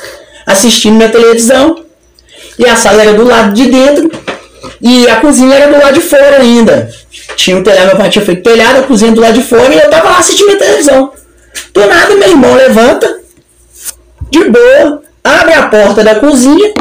[0.47, 1.83] assistindo minha televisão.
[2.57, 4.09] E a sala era do lado de dentro.
[4.81, 6.91] E a cozinha era do lado de fora ainda.
[7.37, 9.79] Tinha um telhado, meu pai tinha feito telhado, a cozinha do lado de fora, e
[9.79, 11.13] eu tava lá assistindo minha televisão.
[11.73, 13.21] Do nada, meu irmão levanta,
[14.31, 16.73] de boa, abre a porta da cozinha,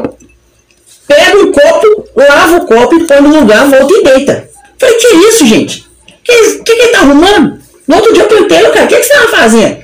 [1.08, 4.50] pega um copo, lava o copo e põe no lugar, volta e deita.
[4.78, 5.86] Falei, que isso, gente?
[6.24, 7.60] Que, que que tá arrumando?
[7.88, 9.84] No outro dia eu perguntei, cara, o que, que você tava fazendo?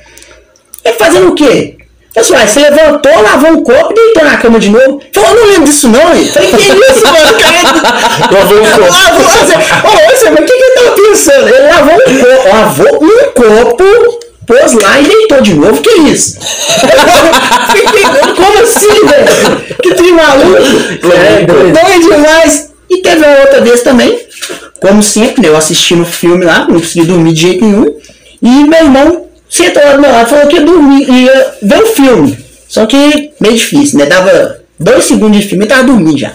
[0.84, 1.76] Ele fazendo o quê?
[2.14, 5.00] Eu falei, "Uai, você levantou, lavou um copo e deitou na cama de novo.
[5.12, 6.28] Falou, eu não lembro disso não, ele.
[6.28, 7.38] Falei, que isso, mano?
[7.38, 7.60] Cara,
[8.34, 8.80] Lavou um copo.
[8.80, 11.48] Lavou, você, ô, você, mas o que, que ele tava pensando?
[11.48, 13.84] Ele lavou um copo, lavou um copo,
[14.46, 15.80] pôs lá e deitou de novo.
[15.80, 16.38] Que isso?
[17.70, 18.02] Fiquei,
[18.34, 19.60] como assim, velho?
[19.80, 20.62] Que trem maluco?
[21.12, 21.72] É, doido.
[21.72, 22.70] Doido demais.
[22.90, 24.18] E teve uma outra vez também,
[24.80, 27.86] como sempre, né, eu assistindo o filme lá, não consegui dormir de jeito nenhum.
[28.42, 31.86] E meu irmão sentou lá do meu lado, falou que ia dormir, ia ver o
[31.86, 32.38] filme.
[32.68, 34.06] Só que meio difícil, né?
[34.06, 36.32] Dava dois segundos de filme e tava dormindo já.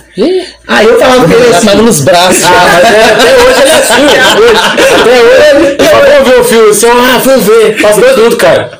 [0.68, 1.68] Aí eu falava pra ele Já assim.
[1.68, 2.44] tava nos braços.
[2.46, 4.58] Ah, mas é, até hoje ele é assim, até hoje.
[5.02, 5.78] Até hoje.
[5.80, 6.68] Eu vamos ver o filme.
[6.68, 7.82] Você, ah, vou ver.
[7.82, 8.80] Faz dois minutos, cara.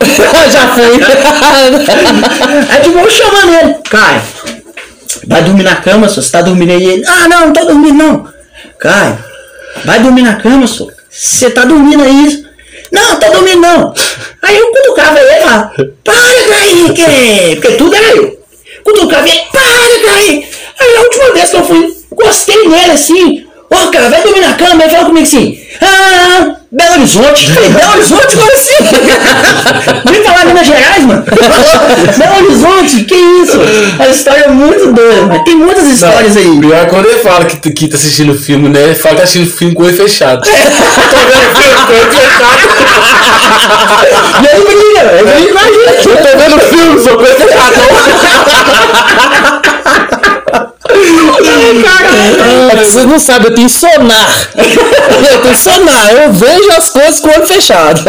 [0.50, 0.84] já fui.
[2.70, 3.74] Aí tipo, eu chamando ele.
[3.90, 4.22] Caio,
[5.26, 6.20] vai dormir na cama, só.
[6.20, 6.84] Você tá dormindo aí?
[6.84, 8.28] Ele, ah, não, não tô dormindo não.
[8.78, 9.18] Caio,
[9.84, 10.86] vai dormir na cama, só.
[11.10, 12.44] Você tá dormindo aí?
[12.92, 13.94] Não, tô dormindo não.
[14.42, 15.72] Aí eu cutucava ele falava,
[16.04, 18.40] para, Kaique, porque tudo era eu.
[18.84, 20.48] Cutucava ele, para, Kaique.
[20.78, 23.49] Aí a última vez que eu fui, gostei nele assim.
[23.70, 24.82] Ô, cara, vai dormir na cama.
[24.82, 27.52] Ele falou comigo assim, ah, Belo Horizonte.
[27.52, 28.74] Falei, Belo Horizonte, como assim?
[30.10, 31.24] Vem falar Minas Gerais, mano.
[32.18, 33.60] Belo Horizonte, que isso?
[33.98, 36.58] A história é muito doida, mas tem muitas histórias aí.
[36.60, 38.82] Pior é quando ele fala que, que tá assistindo o filme, né?
[38.82, 40.42] Ele fala que tá assistindo o filme com o olho fechado.
[40.42, 40.62] Tô vendo
[41.56, 42.60] filme com o olho fechado.
[44.42, 45.00] E aí, menina.
[46.00, 47.74] Eu tô vendo o filme, sou com o olho fechado.
[52.70, 54.50] É que Vocês não sabem, eu tenho sonar.
[55.30, 58.02] Eu tenho sonar, eu vejo as coisas com o olho fechado.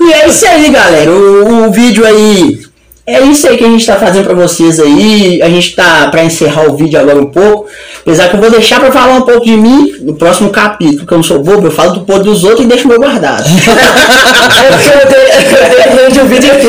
[0.00, 1.10] E é isso aí, galera.
[1.10, 2.60] O, o vídeo aí.
[3.06, 5.40] É isso aí que a gente tá fazendo pra vocês aí.
[5.42, 7.68] A gente tá pra encerrar o vídeo agora um pouco.
[8.06, 11.14] Apesar que eu vou deixar pra falar um pouco de mim no próximo capítulo, porque
[11.14, 13.44] eu não sou bobo, eu falo do podre dos outros e deixo o meu guardado.
[13.48, 16.66] É porque eu tenho- eu tenho um vídeo aqui.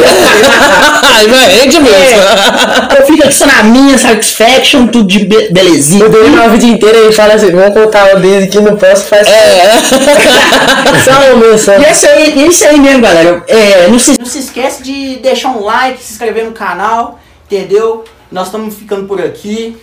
[1.03, 2.19] Ai, vai, rende mesmo.
[2.21, 6.03] É, eu fico aqui só na minha satisfaction, tudo de be belezinha.
[6.05, 9.03] Eu dei uma vida inteira e fala assim, vamos contar uma vez aqui, não posso,
[9.05, 9.73] faz É.
[11.03, 11.79] só uma menção.
[11.81, 13.43] E é isso aí, é isso aí mesmo, galera.
[13.47, 18.05] É, não, se, não se esquece de deixar um like, se inscrever no canal, entendeu?
[18.31, 19.77] Nós estamos ficando por aqui.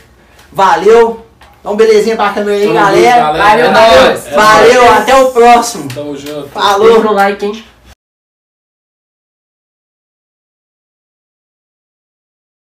[0.52, 1.24] Valeu.
[1.62, 3.11] Então, belezinha pra câmera aí, Tamo galera.
[3.12, 3.42] junto, galera.
[3.44, 4.12] Valeu, É valeu.
[4.27, 5.88] é valeu, até o próximo.
[5.94, 6.48] Tamo junto.
[6.48, 7.03] Falou.
[7.05, 7.64] no like, hein?